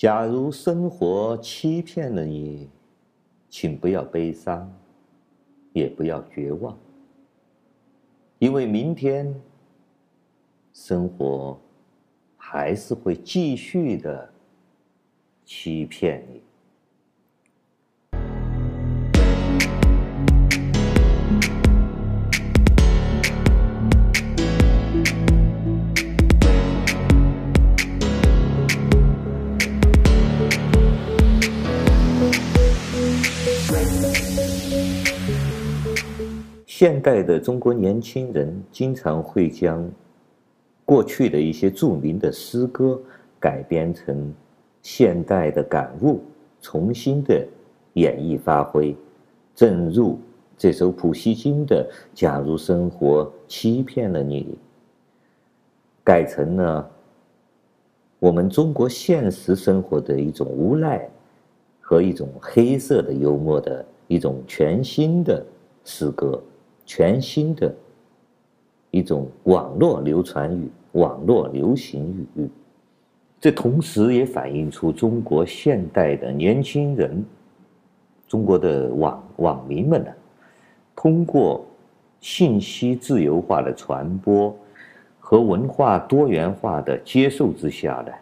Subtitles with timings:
[0.00, 2.70] 假如生活欺骗了你，
[3.50, 4.72] 请不要悲伤，
[5.74, 6.74] 也不要绝望，
[8.38, 9.38] 因为明天
[10.72, 11.60] 生活
[12.38, 14.32] 还是会继续的
[15.44, 16.40] 欺骗你。
[36.80, 39.86] 现代的中国年轻人经常会将
[40.86, 42.98] 过去的一些著名的诗歌
[43.38, 44.32] 改编成
[44.80, 46.22] 现代的感悟，
[46.62, 47.46] 重新的
[47.92, 48.96] 演绎发挥。
[49.54, 50.18] 正如
[50.56, 51.86] 这首普希金的
[52.18, 54.44] 《假如生活欺骗了你》，
[56.02, 56.90] 改成了
[58.18, 61.06] 我们中国现实生活的一种无奈
[61.78, 65.44] 和一种黑色的幽默的一种全新的
[65.84, 66.42] 诗歌。
[66.92, 67.72] 全新的
[68.90, 72.50] 一种网络流传语、网络流行语，
[73.40, 77.24] 这同时也反映出中国现代的年轻人、
[78.26, 80.10] 中国的网网民们呢，
[80.96, 81.64] 通过
[82.20, 84.52] 信息自由化的传播
[85.20, 88.12] 和文化多元化的接受之下呢，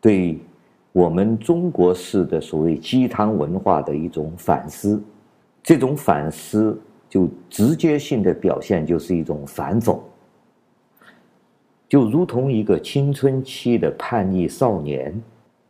[0.00, 0.38] 对
[0.92, 4.98] 我们中国式的所谓鸡汤文化的一种反思，
[5.62, 6.80] 这种反思。
[7.08, 9.98] 就直接性的表现就是一种反讽，
[11.88, 15.18] 就如同一个青春期的叛逆少年，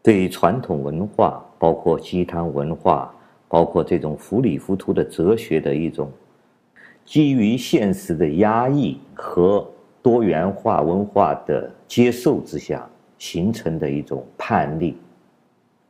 [0.03, 3.15] 对传统文化，包括鸡汤文化，
[3.47, 6.11] 包括这种糊里糊涂的哲学的一种，
[7.05, 9.65] 基于现实的压抑和
[10.03, 12.85] 多元化文化的接受之下
[13.17, 14.95] 形成的一种叛逆，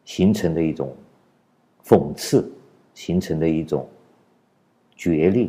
[0.04, 0.94] 形成的一种
[1.82, 2.52] 讽刺，
[2.92, 3.88] 形成的一种。
[4.98, 5.48] 决裂。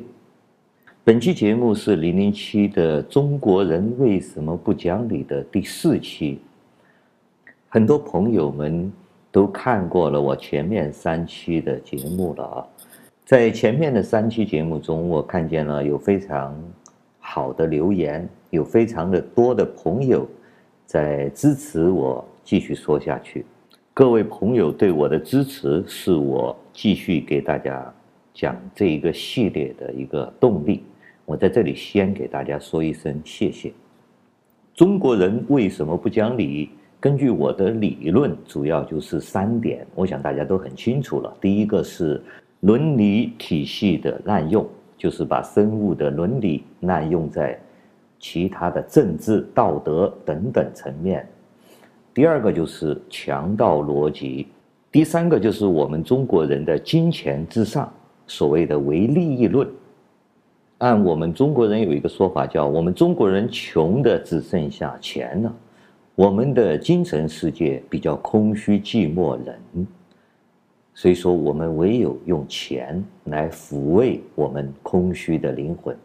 [1.03, 6.39] 本期节目是零零七的《中国人为什么不讲理》的第四期。
[7.67, 8.91] 很多朋友们
[9.31, 12.67] 都看过了我前面三期的节目了啊，
[13.25, 16.55] 在前面的三期节目中，我看见了有非常
[17.19, 20.27] 好的留言，有非常的多的朋友
[20.85, 23.45] 在支持我继续说下去。
[23.95, 27.91] 各位朋友对我的支持，是我继续给大家。
[28.33, 30.83] 讲这一个系列的一个动力，
[31.25, 33.71] 我在这里先给大家说一声谢谢。
[34.73, 36.69] 中国人为什么不讲理？
[37.01, 41.33] 根据我的理论，主要就是三点，我想大家都很清楚了。
[41.39, 42.21] 第一个是
[42.59, 44.67] 伦理体系的滥用，
[44.97, 47.57] 就是把生物的伦理滥用在
[48.19, 51.25] 其他的政治、道德等等层面。
[52.13, 54.47] 第二个就是强盗逻辑，
[54.91, 57.89] 第三个就是我们中国人的金钱至上。
[58.29, 59.67] 所谓的唯利益论，
[60.77, 65.53] 按我们中国人有一个说法，叫我们中国人穷的只剩下钱了，
[66.13, 69.87] 我们的精神世界比较空虚寂寞冷，
[70.93, 75.97] 所以说我们唯有用钱来抚慰我们空虚的灵魂。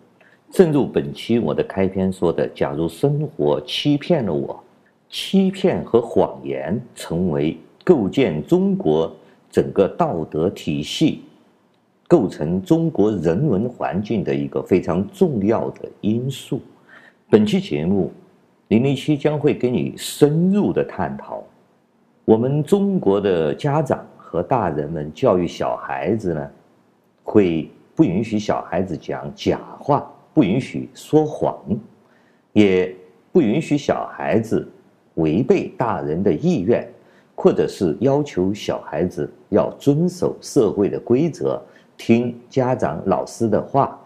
[0.51, 4.65] 正如本期我的开篇说的，假如生活欺骗了我，
[5.11, 9.15] 欺骗和谎言成为构建中国
[9.51, 11.23] 整个道德体系。
[12.07, 16.61] 构成中国人文环境的一个非常重要的因素。
[17.31, 18.13] 本期节目，
[18.69, 21.43] 零零七将会给你深入的探讨，
[22.25, 26.51] 我们中国的家长和大人们教育小孩子呢，
[27.23, 31.57] 会不允许小孩子讲假话，不允许说谎，
[32.53, 32.95] 也
[33.33, 34.69] 不允许小孩子
[35.15, 36.87] 违背大人的意愿，
[37.35, 41.61] 或者是要求小孩子要遵守社会的规则。
[41.97, 43.99] 听家长、老师的话，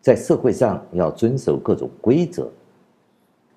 [0.00, 2.50] 在社会上要遵守各种规则。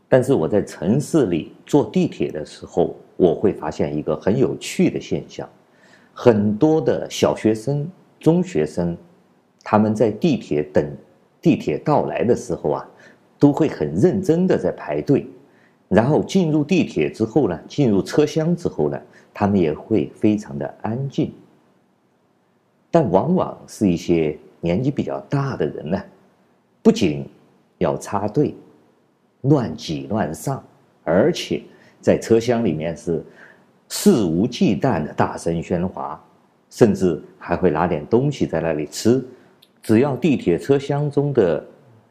[0.08, 5.50] 但是我在城市里坐地铁的时候，我会发现一个很有趣的现象：
[6.14, 8.96] 很多的小学生、中学生，
[9.64, 10.86] 他们在地铁等
[11.42, 12.88] 地铁到来的时候啊，
[13.40, 15.28] 都会很认真的在排队。
[15.88, 19.00] 然后进入地铁之后呢，进入车厢之后呢，
[19.34, 21.34] 他们也会非常的安静。
[22.96, 26.02] 但往往是一些年纪比较大的人呢，
[26.82, 27.28] 不仅
[27.78, 28.56] 要插队、
[29.42, 30.64] 乱挤乱上，
[31.04, 31.62] 而且
[32.00, 33.22] 在车厢里面是
[33.90, 36.18] 肆无忌惮的大声喧哗，
[36.70, 39.22] 甚至还会拿点东西在那里吃。
[39.84, 41.62] 只要地铁车厢中的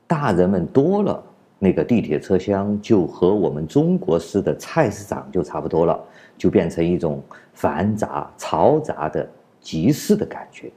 [0.07, 1.25] 大人们多了，
[1.59, 5.99] 那个地铁车厢就和我们中国式的菜市场就差不多了，
[6.37, 7.23] 就变成一种
[7.55, 9.27] 繁杂嘈杂的
[9.64, 10.70] 集市的感觉。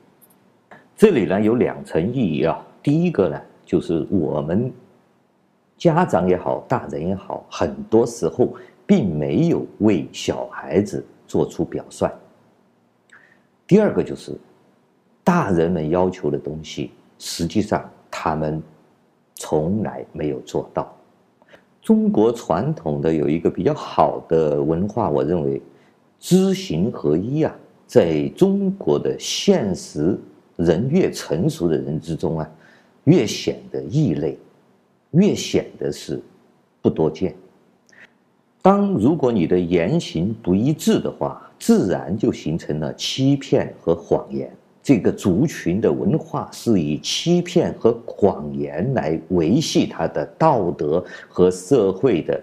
[0.96, 4.72] 这里呢有两层意义啊，第一个呢就是我们
[5.78, 8.56] 家长也好，大人也好，很多时候
[8.86, 12.10] 并没有为小孩子做出表率。
[13.68, 14.36] 第二个就是
[15.24, 18.64] 大人们要求的东西，实际上他们
[19.36, 20.92] 从来没有做到。
[21.82, 25.62] 中国传统的有一个比较好的文化，我认为
[26.20, 27.56] 知行合一啊，
[27.88, 30.16] 在中国的现实。
[30.58, 32.52] 人越成熟的人之中啊，
[33.04, 34.36] 越显得异类，
[35.12, 36.20] 越显得是
[36.82, 37.36] 不多见。
[38.60, 44.52] 当如果你的言行不一致的话，自然就形成了欺骗和谎言。
[44.82, 52.42] 这个族群的文化是以欺骗和谎言来维系它的道德和社会的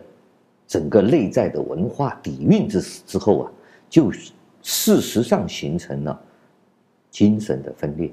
[0.68, 3.50] 整个内在的文化底蕴之之后啊，
[3.90, 4.08] 就
[4.64, 6.20] 事实上形成了。
[7.10, 8.10] 精神的分裂，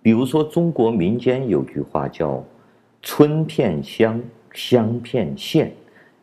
[0.00, 2.42] 比如说中国民间有句话叫
[3.02, 4.18] “村骗乡，
[4.54, 5.70] 乡骗县，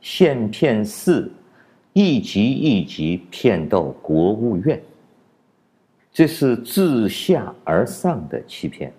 [0.01, 1.31] 县骗市，
[1.93, 4.81] 一级一级骗到国务院”，
[6.11, 8.89] 这是自下而上的欺骗；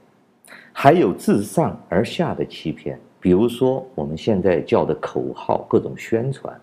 [0.72, 6.56] 还有自上而下的欺骗，比如说我们现在叫的口号，各种宣传，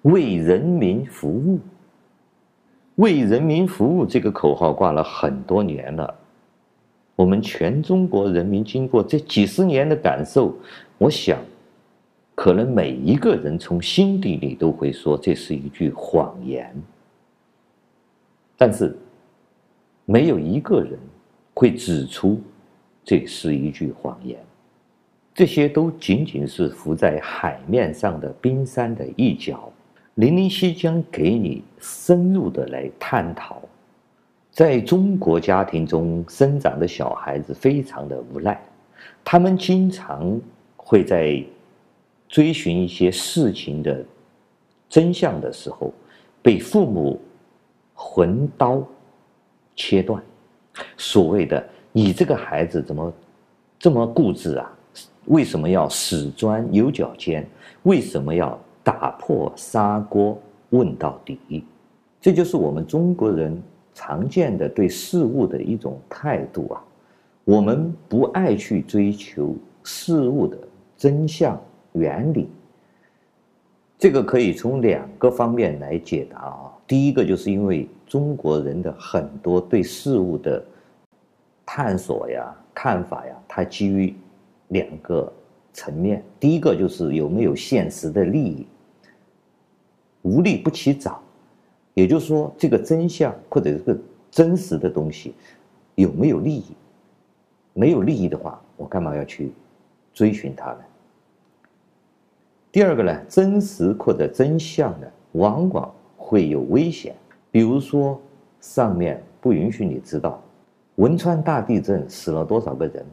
[0.00, 1.60] 为人民服务。
[2.96, 6.14] 为人民服务这个口号挂了很多年了，
[7.14, 10.54] 我们全中国人民经过这几十年的感受，
[10.96, 11.38] 我想，
[12.34, 16.74] 可能每一个人从心底里都会说这是一句谎言，
[18.56, 18.96] 但是，
[20.06, 20.98] 没有一个人
[21.52, 22.40] 会指出
[23.04, 24.38] 这是一句谎言，
[25.34, 29.70] 这些都仅仅是浮在海面上的冰山的一角。
[30.16, 33.60] 零零七将给你深入的来探讨，
[34.50, 38.58] 在中国家庭中生长的小孩子非常的无赖，
[39.22, 40.40] 他们经常
[40.74, 41.44] 会在
[42.28, 44.02] 追寻一些事情的
[44.88, 45.92] 真相的时候，
[46.40, 47.20] 被父母
[47.92, 48.82] 横刀
[49.74, 50.22] 切断。
[50.96, 53.12] 所谓的“你这个孩子怎么
[53.78, 54.72] 这么固执啊？
[55.26, 57.46] 为什么要死钻牛角尖？
[57.82, 60.40] 为什么要？”打破砂锅
[60.70, 61.64] 问到底，
[62.20, 63.60] 这就是我们中国人
[63.92, 66.80] 常见的对事物的一种态度啊。
[67.42, 70.56] 我们不爱去追求事物的
[70.96, 71.60] 真相
[71.94, 72.48] 原理。
[73.98, 76.72] 这个可以从两个方面来解答啊。
[76.86, 80.64] 第一个就是因为中国人的很多对事物的
[81.64, 84.14] 探索呀、看法呀，它基于
[84.68, 85.32] 两个
[85.72, 86.22] 层面。
[86.38, 88.64] 第一个就是有没有现实的利益。
[90.26, 91.22] 无利不起早，
[91.94, 93.96] 也就是说，这个真相或者这个
[94.28, 95.32] 真实的东西
[95.94, 96.64] 有没有利益？
[97.74, 99.52] 没有利益的话，我干嘛要去
[100.12, 100.78] 追寻它呢？
[102.72, 107.14] 第二个呢，真实或者真相呢，往往会有危险。
[107.52, 108.20] 比如说，
[108.60, 110.42] 上面不允许你知道，
[110.96, 113.06] 汶川大地震死了多少个人，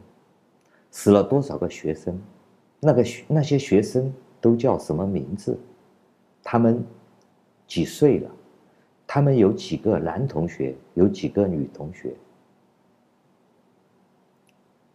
[0.90, 2.20] 死了多少个学生，
[2.80, 5.56] 那个那些学生都叫什么名字？
[6.42, 6.84] 他们。
[7.66, 8.30] 几岁了？
[9.06, 10.74] 他们有几个男同学？
[10.94, 12.12] 有几个女同学？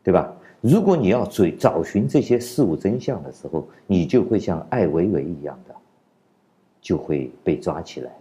[0.03, 0.33] 对吧？
[0.61, 5.75] 如果你要追找寻这些事物真相的时候，你就会像艾维维一样的，
[6.81, 8.11] 就会被抓起来，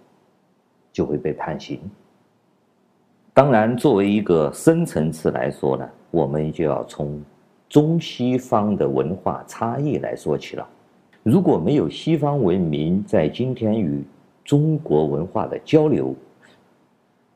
[0.92, 1.80] 就会被判刑。
[3.32, 7.22] 当然，作为一个深层次来说呢，我们就要从
[7.68, 10.68] 中西方的文化差异来说起了。
[11.22, 14.04] 如果没有西方文明在今天与
[14.48, 16.14] 中国文化的交流，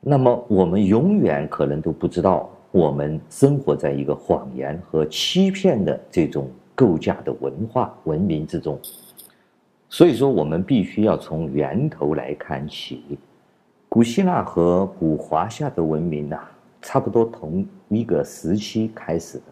[0.01, 8.81] 那么我们永远可能都不知道，我们生活在一个谎言和欺骗的这种构架的文化文明之中。
[9.91, 13.19] 所以说，我们必须要从源头来看起。
[13.91, 16.39] 古希腊和古华夏的文明呐，
[16.81, 19.45] 差不多同一个时期开始的。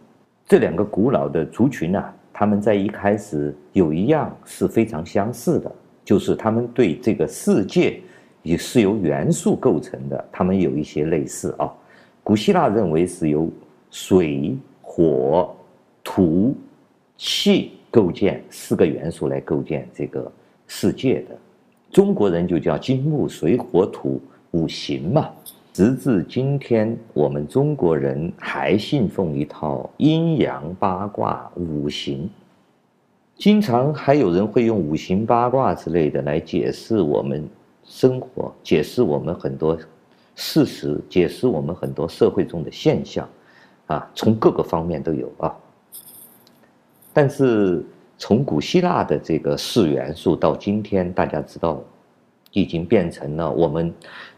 [0.47, 5.71] 这两个古老的族群呐，他们在一开始有一样是非常相似的。
[6.11, 8.01] 就是他们对这个世界
[8.43, 11.73] 也是由元素构成的，他们有一些类似啊。
[12.25, 13.49] 古希腊认为是由
[13.93, 15.55] 水、火、
[16.03, 16.53] 土、
[17.17, 20.29] 气构建四个元素来构建这个
[20.67, 21.39] 世界的，
[21.93, 25.31] 中国人就叫金木水火土五行嘛。
[25.73, 32.29] 直至今天，我们中国人还信奉一套阴阳八卦五行。
[33.41, 37.49] 经常还有人会用五行八卦之类的来解释我们
[37.87, 39.79] 生活，解释我们很多
[40.37, 43.27] 事实，解释我们很多社会中的现象，
[43.87, 45.57] 啊，从各个方面都有啊。
[47.15, 47.83] 但是
[48.19, 51.83] 从古希腊的这个四元素到今天，大家知道，
[52.53, 53.91] 已经变成了我们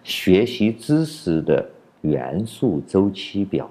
[0.05, 1.69] 学习知识的
[2.03, 3.69] 元素周期表。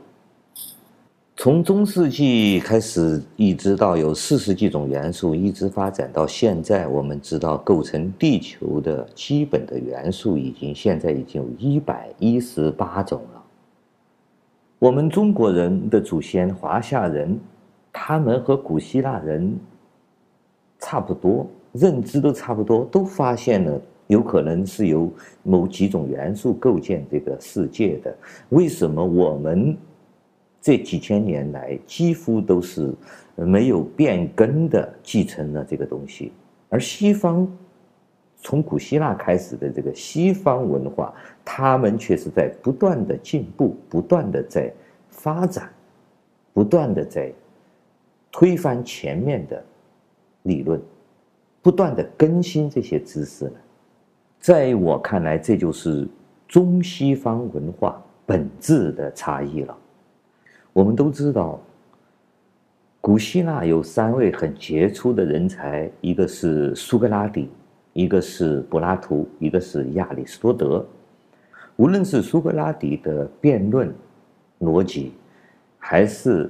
[1.44, 13.42] 从中世纪开始，一直到有四十几种元素，一直发展到现在，我们知道构成地球的基本的元素已经现在已经有一百一十八种了。
[14.78, 17.40] 我们中国人的祖先华夏人，
[17.92, 19.52] 他们和古希腊人
[20.78, 28.16] 差不多，认知都差不多，都发现了有可能是由某几种元素构建这个世界的。
[28.50, 29.76] 为什么我们？
[30.62, 32.94] 这几千年来，几乎都是
[33.36, 36.32] 没有变更的继承了这个东西，
[36.70, 37.52] 而西方
[38.38, 41.14] 从古希腊开始的这个西方文化，
[41.44, 44.72] 他们却是在不断的进步，不断的在
[45.10, 45.68] 发展，
[46.54, 47.34] 不断的在
[48.32, 49.64] 推翻前面的
[50.44, 50.80] 理论，
[51.62, 53.54] 不断的更新这些知识呢。
[54.40, 56.08] 在我看来，这就是
[56.48, 59.78] 中西方文化本质的差异了。
[60.74, 61.60] 我们都知道，
[63.02, 67.50] 古希腊有三位很杰出的人才，一个是苏格拉底，
[67.92, 70.86] 一个是柏拉图，一个是亚里士多德。
[71.76, 73.94] 无论是苏格拉底的辩论
[74.62, 75.12] 逻辑，
[75.78, 76.50] 还是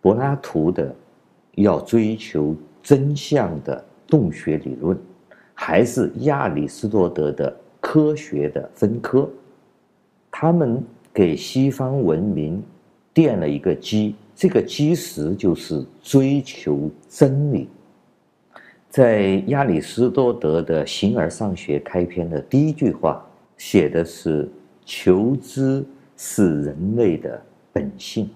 [0.00, 0.94] 柏拉图的
[1.56, 4.96] 要追求真相的洞穴理论，
[5.52, 9.28] 还是亚里士多德的科学的分科，
[10.30, 10.82] 他们
[11.12, 12.62] 给西方文明。
[13.14, 17.68] 垫了一个基，这个基石就是追求真理。
[18.88, 23.24] 在亚里士多德的《形而上学》开篇的第一句话，
[23.56, 24.48] 写的是
[24.84, 25.84] “求知
[26.16, 27.42] 是人类的
[27.72, 28.28] 本性”。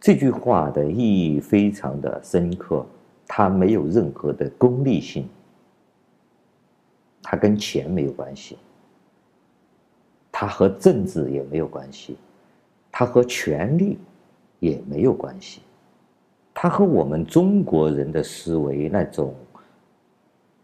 [0.00, 2.86] 这句话的意义非常的深刻，
[3.26, 5.26] 它没有任何的功利性，
[7.22, 8.58] 它跟钱没有关系，
[10.30, 12.16] 它和政治也没有关系。
[12.98, 13.96] 它和权力
[14.58, 15.60] 也没有关系，
[16.52, 19.32] 它和我们中国人的思维那种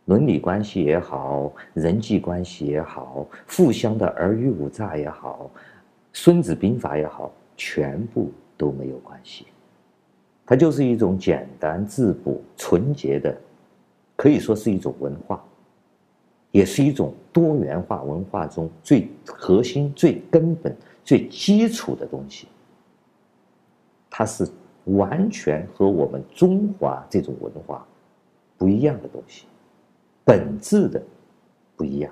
[0.07, 5.49] 伦理关系也好，人际关系也好，互相的尔虞我诈也好，
[6.12, 9.47] 《孙子兵法》也好，全部都没有关系。
[10.45, 13.33] 它就是一种简单质朴、纯洁的，
[14.17, 15.41] 可以说是一种文化，
[16.50, 20.76] 也是一种多元化文化中最核心、最根本。
[21.04, 22.49] 最基础的东西，
[24.08, 24.49] 它是
[24.84, 27.87] 完全和我们中华这种文化
[28.56, 29.44] 不一样的东西，
[30.25, 31.02] 本质的
[31.76, 32.11] 不一样。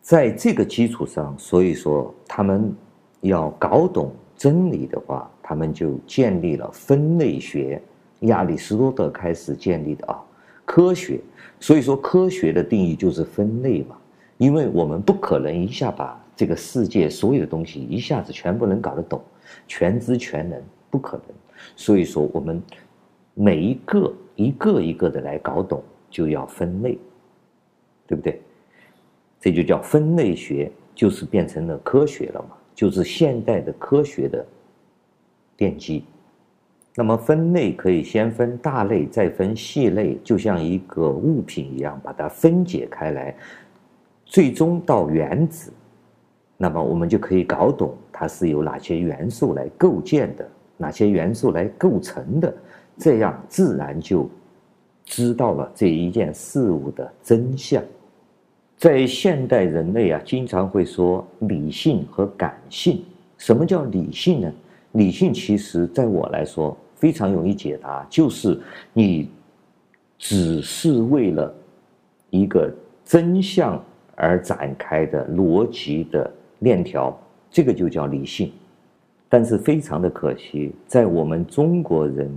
[0.00, 2.72] 在这个基础上，所以说他们
[3.20, 7.82] 要搞懂真理的话，他们就建立了分类学。
[8.20, 10.22] 亚里士多德开始建立的啊，
[10.64, 11.20] 科学。
[11.58, 13.96] 所以说，科学的定义就是分类嘛，
[14.38, 16.18] 因为我们不可能一下把。
[16.40, 19.20] 这个世界所有的东西一下子全部能搞得懂，
[19.68, 21.26] 全知全能不可能。
[21.76, 22.62] 所以说，我们
[23.34, 26.98] 每一个一个一个的来搞懂，就要分类，
[28.06, 28.40] 对不对？
[29.38, 34.42] 这就叫分类学，就是变成了科学了嘛，就是现代的科学的
[35.58, 36.02] 奠基。
[36.94, 43.36] 那么分类可以先分大类，再分细类，就像一个物品一样，把它分解开来，
[44.24, 45.70] 最终到原子。
[46.62, 52.54] 那么我们就可以搞懂它是由哪些元素来构建的，哪些元素来构成的，
[52.98, 54.28] 这样自然就
[55.06, 57.82] 知道了这一件事物的真相。
[58.76, 63.02] 在现代人类啊，经常会说理性和感性。
[63.38, 64.52] 什么叫理性呢？
[64.92, 68.60] 理性其实在我来说非常容易解答，就是
[68.92, 69.30] 你
[70.18, 71.54] 只是为了
[72.28, 72.70] 一个
[73.02, 73.82] 真相
[74.14, 76.30] 而展开的逻辑的。
[76.60, 77.14] 链条，
[77.50, 78.52] 这个就叫理性，
[79.28, 82.30] 但是非常的可惜，在我们中国人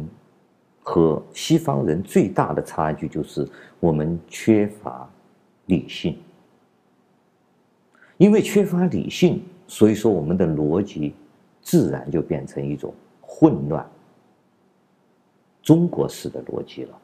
[0.82, 3.48] 和西方人最大的差距就是
[3.80, 5.10] 我们缺乏
[5.68, 6.18] 理性，
[8.18, 11.14] 因为缺乏理性，所以说我们的逻辑
[11.62, 13.86] 自然就变成一种混乱，
[15.62, 16.98] 中国式的逻辑了。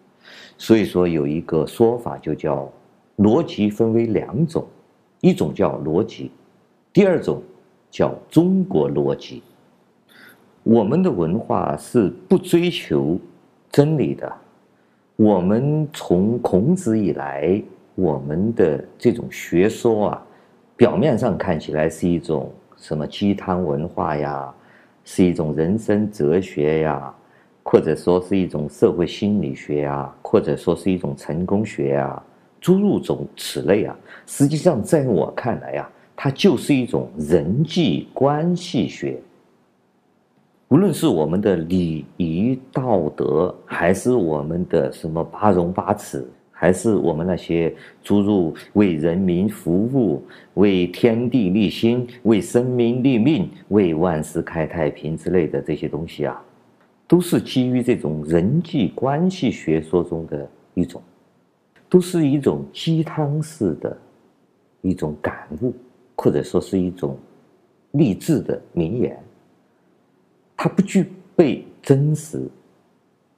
[0.57, 2.71] 所以说有一个说法就叫
[3.17, 4.67] 逻辑分为两种，
[5.21, 6.31] 一种叫逻辑。
[6.91, 7.41] 第二种
[7.91, 9.43] 叫中国逻辑，
[10.63, 13.19] 我们的文化是不追求
[13.71, 14.31] 真理的。
[15.15, 17.61] 我们从孔子以来，
[17.93, 20.25] 我们的这种学说啊，
[20.75, 24.51] 表面上看起来是一种什么鸡汤文化呀，
[25.03, 27.13] 是一种人生哲学呀，
[27.63, 32.23] 或者说是一种社会心理学呀，或者说是一种成功学呀，
[32.59, 32.99] 诸如
[33.37, 33.95] 此类啊。
[34.25, 39.17] 实际上，在我看来啊，它就是一种人际关系学。
[40.67, 47.73] 无论是我们的礼仪道德，还是我们的什么八荣八耻，还是我们那些
[48.03, 50.21] 诸如为人民服务、
[50.55, 56.43] 为天地立心、为生民立命、为万世开太平之类的这些东西啊，
[57.07, 61.01] 都是基于这种人际关系学说中的一种，
[61.87, 63.97] 都是一种鸡汤式的
[64.81, 65.73] 一种感悟，
[66.21, 67.17] 或者说是一种
[67.91, 69.17] 励志的名言。
[70.57, 72.45] 它不具备真实，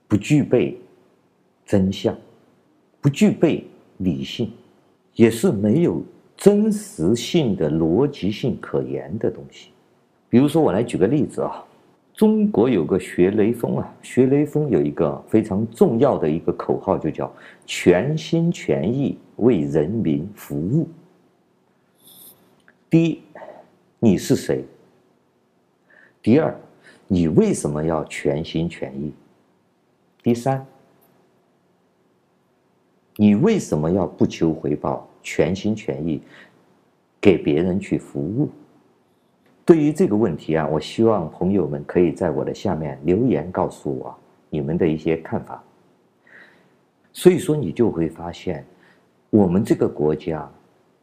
[0.08, 0.76] 不具备
[1.64, 2.18] 真相，
[3.00, 3.64] 不具备
[3.98, 4.52] 理性，
[5.14, 6.02] 也是没有
[6.36, 9.70] 真实性的逻辑性可言的东西。
[10.28, 11.64] 比如说，我来举个例子啊，
[12.16, 17.32] 中国有个学雷锋啊，学雷锋有一个非常重要的一个口号，就叫
[17.68, 20.90] “全心全意为人民服务”。
[22.92, 23.24] 第一，
[24.00, 24.66] 你是谁？
[26.22, 26.54] 第二。
[27.08, 29.14] 你为什么要全心全意？
[30.22, 30.66] 第三，
[33.16, 36.22] 你为什么要不求回报、全心全意
[37.22, 38.50] 给别人去服务？
[39.66, 44.14] 对于这个问题啊，我希望朋友们可以在我的下面留言告诉我
[44.50, 45.64] 你们的一些看法。
[47.14, 48.66] 所以说，你就会发现，
[49.30, 50.50] 我们这个国家，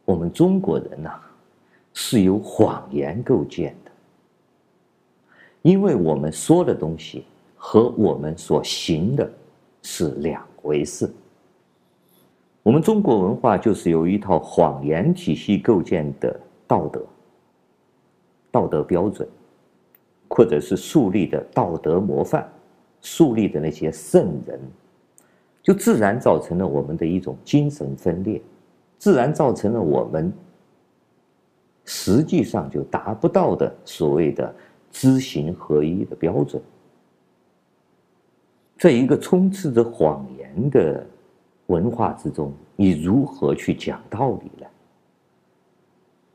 [0.05, 1.19] 我们中国人呐、
[2.01, 3.91] 是由谎言构建的。
[5.61, 7.25] 因为我们说的东西
[7.57, 9.29] 和我们所行的
[9.81, 11.11] 是两回事。
[12.63, 17.05] 我们中国文化就是由一套谎言体系构建的道德、
[18.49, 19.27] 道德标准，
[20.29, 22.49] 或者是树立的道德模范、
[23.01, 24.57] 树立的那些圣人，
[25.61, 28.41] 就自然造成了我们的一种精神分裂，
[28.97, 30.31] 自然造成了我们
[31.89, 34.53] 实际上就达不到的所谓的。
[34.91, 36.59] 知行合一的标准，
[38.79, 41.05] 在一个充斥着谎言的
[41.67, 44.65] 文化之中，你如何去讲道理呢？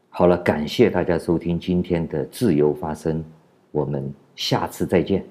[0.08, 3.24] 好了，感谢大家收听今天的自由发声，
[3.72, 5.26] 我们下次再见。